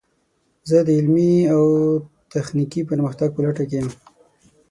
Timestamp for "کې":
3.69-3.77